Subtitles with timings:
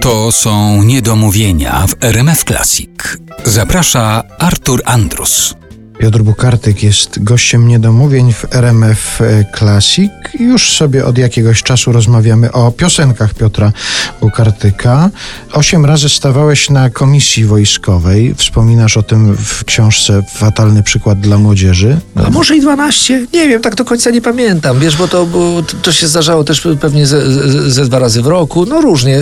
[0.00, 2.90] To są niedomówienia w RMF Classic.
[3.44, 5.54] Zaprasza Artur Andrus.
[5.98, 9.20] Piotr Bukartyk jest gościem niedomówień w RMF
[9.58, 10.12] Classic.
[10.40, 13.72] Już sobie od jakiegoś czasu rozmawiamy o piosenkach Piotra
[14.20, 15.10] Bukartyka.
[15.52, 18.34] Osiem razy stawałeś na komisji wojskowej.
[18.34, 21.96] Wspominasz o tym w książce Fatalny przykład dla młodzieży.
[22.14, 23.26] A może i 12?
[23.32, 24.80] Nie wiem, tak do końca nie pamiętam.
[24.80, 28.66] Wiesz, bo to, bo to się zdarzało też pewnie ze, ze dwa razy w roku.
[28.66, 29.20] No różnie.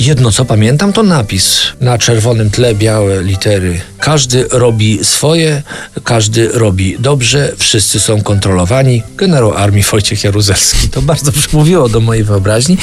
[0.00, 1.60] Jedno, co pamiętam, to napis.
[1.80, 3.80] Na czerwonym tle białe litery.
[4.00, 5.62] Każdy robi swoje,
[6.04, 9.02] każdy robi dobrze, wszyscy są kontrolowani.
[9.16, 10.88] Generał armii Wojciech Jaruzelski.
[10.88, 12.78] To bardzo przemówiło do mojej wyobraźni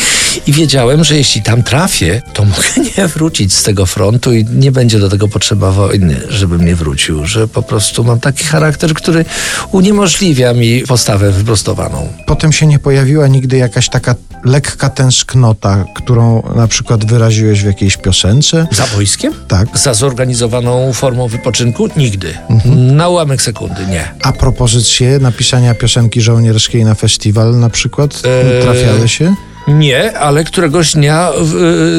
[0.47, 2.64] i wiedziałem, że jeśli tam trafię, to mogę
[2.97, 7.25] nie wrócić z tego frontu i nie będzie do tego potrzeba wojny, żebym nie wrócił.
[7.25, 9.25] Że po prostu mam taki charakter, który
[9.72, 12.14] uniemożliwia mi postawę wyprostowaną.
[12.25, 17.97] Potem się nie pojawiła nigdy jakaś taka lekka tęsknota, którą na przykład wyraziłeś w jakiejś
[17.97, 18.67] piosence?
[18.72, 19.34] Za wojskiem?
[19.47, 19.78] Tak.
[19.78, 21.89] Za zorganizowaną formą wypoczynku?
[21.97, 22.38] Nigdy.
[22.50, 22.95] Mhm.
[22.95, 24.11] Na ułamek sekundy, nie.
[24.23, 28.64] A propozycje napisania piosenki żołnierskiej na festiwal na przykład eee...
[28.64, 29.36] trafiały się?
[29.67, 31.30] Nie, ale któregoś dnia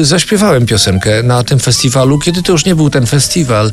[0.01, 3.71] y, zaśpiewałem piosenkę na tym festiwalu, kiedy to już nie był ten festiwal.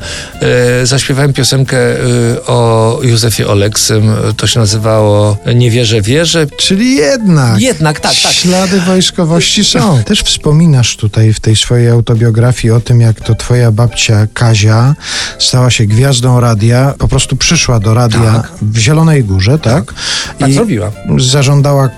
[0.82, 4.14] Y, zaśpiewałem piosenkę y, o Józefie Oleksym.
[4.36, 6.46] To się nazywało Nie wierzę, wierzę.
[6.56, 7.60] Czyli jednak.
[7.60, 8.32] Jednak, tak, tak.
[8.32, 9.98] Ślady wojskowości są.
[10.04, 14.94] Też wspominasz tutaj w tej swojej autobiografii o tym, jak to twoja babcia Kazia
[15.38, 16.94] stała się gwiazdą radia.
[16.98, 18.52] Po prostu przyszła do radia tak.
[18.62, 19.84] w Zielonej Górze, tak?
[19.84, 19.94] Tak,
[20.38, 20.90] tak I zrobiła.
[21.18, 21.88] Zażądała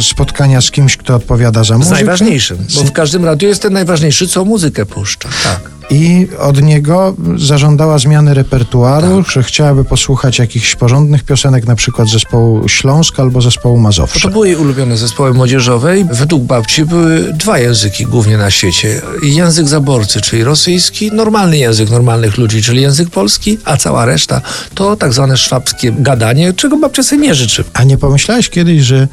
[0.00, 1.96] spotkania z kimś, kto odpowiada za muzykę.
[1.96, 5.28] Z najważniejszym, bo w każdym radiu jest ten najważniejszy, co muzykę puszcza.
[5.44, 5.70] Tak.
[5.90, 9.32] I od niego zażądała zmiany repertuaru, tak.
[9.32, 14.20] że chciałaby posłuchać jakichś porządnych piosenek, na przykład zespołu Śląsk albo zespołu Mazowsza.
[14.20, 19.02] To były jej ulubione zespoły młodzieżowe i według babci były dwa języki głównie na świecie.
[19.22, 24.40] Język zaborcy, czyli rosyjski, normalny język normalnych ludzi, czyli język polski, a cała reszta
[24.74, 27.64] to tak zwane szwabskie gadanie, czego babcia sobie nie życzy.
[27.74, 29.08] A nie pomyślałeś kiedyś, że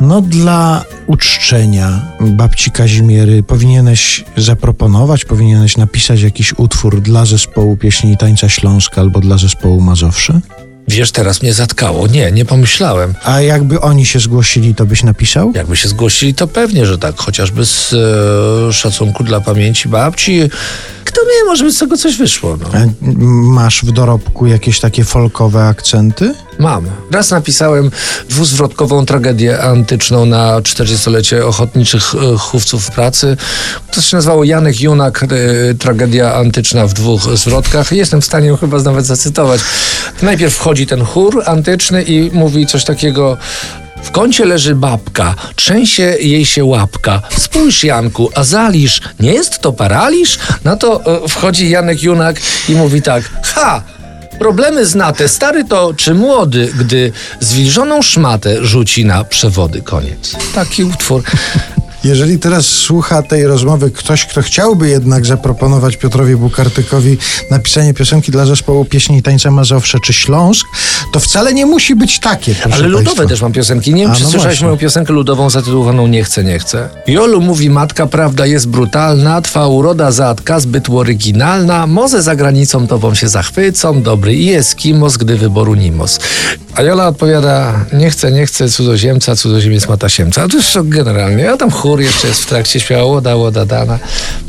[0.00, 8.16] no dla uczczenia babci Kazimiery powinieneś zaproponować, powinieneś napisać jakiś utwór dla zespołu pieśni i
[8.16, 10.40] tańca Śląska albo dla zespołu Mazowszy?
[10.88, 12.06] Wiesz, teraz mnie zatkało.
[12.06, 13.14] Nie, nie pomyślałem.
[13.24, 15.52] A jakby oni się zgłosili, to byś napisał?
[15.54, 17.16] Jakby się zgłosili, to pewnie, że tak.
[17.16, 17.92] Chociażby z
[18.68, 20.40] e, szacunku dla pamięci babci.
[21.12, 22.56] Kto wie, może by z tego coś wyszło.
[22.56, 22.68] No.
[23.52, 26.34] masz w dorobku jakieś takie folkowe akcenty?
[26.58, 26.86] Mam.
[27.10, 27.90] Raz napisałem
[28.28, 33.36] dwuzwrotkową tragedię antyczną na 40-lecie ochotniczych e, chówców pracy.
[33.90, 35.26] To się nazywało Janek Junak, e,
[35.74, 37.92] tragedia antyczna w dwóch zwrotkach.
[37.92, 39.60] Jestem w stanie ją chyba nawet zacytować.
[40.22, 43.36] Najpierw wchodzi ten chór antyczny i mówi coś takiego
[44.02, 47.22] w kącie leży babka, trzęsie jej się łapka.
[47.38, 50.38] Spójrz, Janku, a zalisz, nie jest to paraliż?
[50.64, 53.82] Na to e, wchodzi Janek Junak i mówi tak, ha,
[54.38, 59.82] problemy znate, stary to czy młody, gdy zwilżoną szmatę rzuci na przewody.
[59.82, 60.36] Koniec.
[60.54, 61.22] Taki utwór.
[62.04, 67.18] Jeżeli teraz słucha tej rozmowy ktoś, kto chciałby jednak zaproponować Piotrowi Bukartykowi
[67.50, 70.66] napisanie piosenki dla zespołu pieśni i tańca Mazowsze czy Śląsk,
[71.12, 72.54] to wcale nie musi być takie.
[72.72, 73.26] Ale ludowe Państwa.
[73.26, 73.94] też mam piosenki.
[73.94, 76.88] Nie wiem, A, czy no słyszałeś moją piosenkę ludową zatytułowaną Nie chcę, nie chcę.
[77.06, 83.14] Jolu mówi matka, prawda jest brutalna, twa uroda zatka zbyt oryginalna, moze za granicą tobą
[83.14, 86.20] się zachwycą, dobry i eskimos, gdy wyboru nimos.
[86.74, 90.42] A Jola odpowiada, nie chcę, nie chcę cudzoziemca, cudzoziemiec ma tasiemca.
[90.42, 93.98] A to jest generalnie, a tam chór jeszcze jest w trakcie, śpiewa łoda, łoda dana.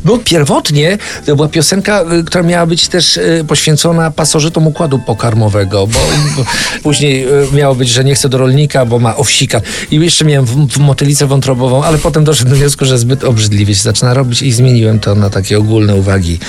[0.06, 5.88] Bo pierwotnie to była piosenka, y, która miała być też y, poświęcona pasożytom układu pokarmowego,
[5.88, 6.00] bo,
[6.38, 6.46] bo
[6.84, 9.62] później y, miało być, że nie chce do rolnika, bo ma owsika.
[9.92, 13.76] I jeszcze miałem w, w motylicę wątrobową, ale potem doszedłem do wniosku, że zbyt obrzydliwie
[13.76, 16.40] się zaczyna robić i zmieniłem to na takie ogólne uwagi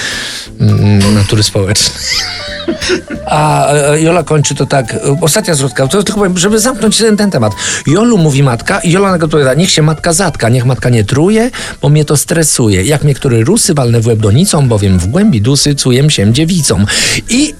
[0.60, 1.98] mm, natury społecznej.
[3.26, 7.52] A Jola kończy to tak, ostatnia zwrotka, to tylko powiem, żeby zamknąć ten, ten temat.
[7.86, 11.50] Jolu mówi matka Jola na to odpowiada, niech się matka zatka, niech matka nie truje,
[11.82, 12.82] bo mnie to stresuje.
[12.82, 16.84] Jak mnie który rusy walne w łeb donicą, bowiem w głębi dusy cujem się dziewicą.
[17.30, 17.54] I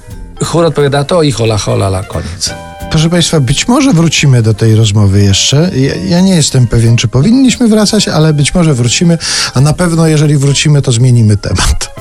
[0.44, 2.54] chór odpowiada to i hola hola la koniec.
[2.90, 5.70] Proszę Państwa, być może wrócimy do tej rozmowy jeszcze.
[5.76, 9.18] Ja, ja, nie jestem pewien, czy powinniśmy wracać, ale być może wrócimy,
[9.54, 11.94] a na pewno jeżeli wrócimy, to zmienimy temat.